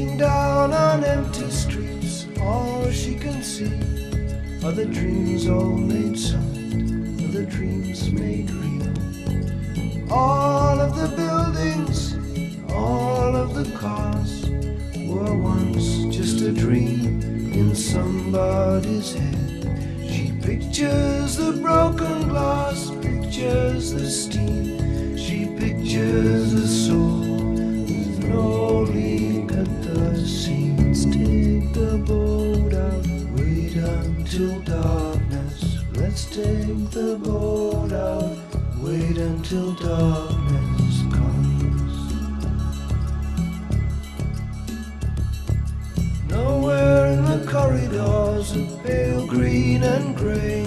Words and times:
Looking 0.00 0.16
down 0.16 0.72
on 0.72 1.04
empty 1.04 1.50
streets, 1.50 2.26
all 2.40 2.90
she 2.90 3.16
can 3.16 3.42
see 3.42 3.66
are 4.64 4.72
the 4.72 4.86
dreams 4.86 5.46
all 5.46 5.76
made 5.76 6.18
solid, 6.18 7.20
are 7.20 7.32
the 7.32 7.44
dreams 7.44 8.10
made 8.10 8.50
real. 8.50 10.10
All 10.10 10.80
of 10.80 10.96
the 10.96 11.14
buildings, 11.14 12.14
all 12.72 13.36
of 13.36 13.52
the 13.52 13.70
cars 13.76 14.48
were 15.06 15.34
once 15.34 16.16
just 16.16 16.40
a 16.40 16.50
dream 16.50 17.20
in 17.52 17.74
somebody's 17.74 19.12
head. 19.12 19.68
She 20.08 20.32
pictures 20.40 21.36
the 21.36 21.58
broken 21.60 22.26
glass, 22.26 22.90
pictures 23.02 23.92
the 23.92 24.08
steam, 24.08 24.89
Let's 36.10 36.24
take 36.24 36.90
the 36.90 37.20
boat 37.22 37.92
out, 37.92 38.36
wait 38.78 39.16
until 39.16 39.74
darkness 39.74 41.02
comes. 41.14 42.12
Nowhere 46.28 47.06
in 47.12 47.24
the 47.24 47.46
corridors 47.48 48.56
of 48.56 48.82
pale 48.82 49.24
green 49.24 49.84
and 49.84 50.16
grey. 50.16 50.64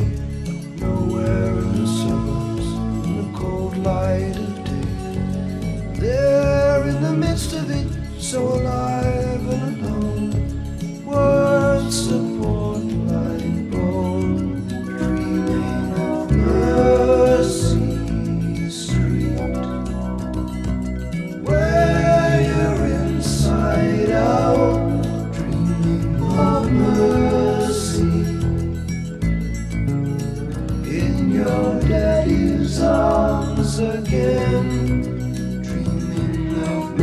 Nowhere 0.77 1.57
in 1.59 1.72
the 1.75 1.88
suburbs 1.88 2.67
in 3.05 3.33
the 3.33 3.38
cold 3.38 3.75
light 3.80 4.38
of 4.38 4.63
day. 4.63 6.00
There 6.00 6.88
in 6.88 7.02
the 7.03 7.11
midst 7.11 7.52
of 7.52 7.69
it, 7.69 7.88
so 8.17 8.47
alive 8.47 8.92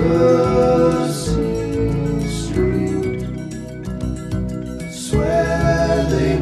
mercy 0.08 1.36
street. 2.28 3.20
Swear 4.90 6.06
they 6.10 6.38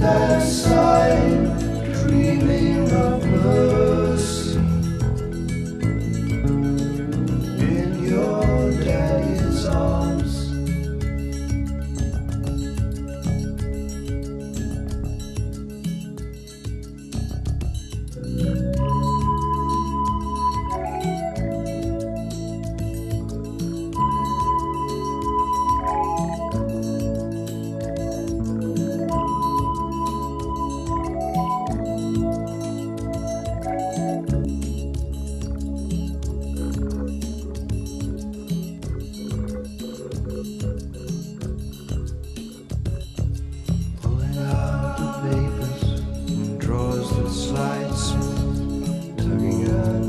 that 0.00 0.42
side, 0.42 1.44
dreaming 1.94 2.90
of 2.92 3.24
mercy. 3.26 3.71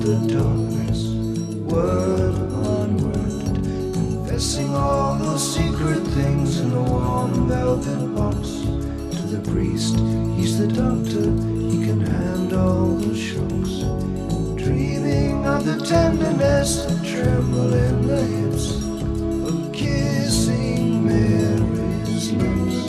the 0.03 0.18
darkness, 0.34 1.14
word 1.72 2.36
onward, 2.68 3.64
confessing 3.94 4.75
all 4.75 5.16
those 5.16 5.56
secret 5.56 6.02
things 6.08 6.59
in 6.59 6.74
a 6.74 6.84
warm 6.84 7.47
velvet 7.47 8.13
box. 8.13 8.63
To 9.16 9.28
the 9.28 9.50
priest, 9.50 9.96
he's 10.36 10.58
the 10.58 10.68
doctor, 10.68 11.31
he 11.72 11.86
can 11.86 12.02
handle 12.02 12.97
the 12.97 13.16
shocks. 13.16 13.88
Dreaming 14.62 15.47
of 15.47 15.63
the 15.63 15.78
tenderness 15.86 16.84
that 16.84 17.02
tremble 17.06 17.74
in 17.74 18.06
the 18.06 18.24
hips 18.24 18.75
of 19.47 19.72
kissing 19.72 21.08
Mary's 21.08 22.30
lips. 22.34 22.88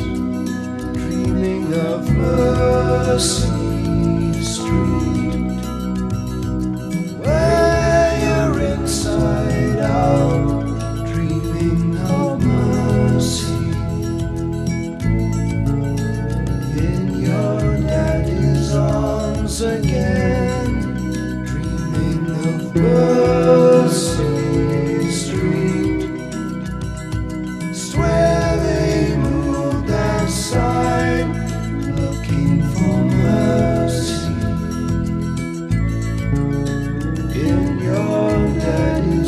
Dreaming 0.98 1.72
of 1.74 2.10
mercy. 2.10 3.53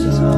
Jesus. 0.07 0.36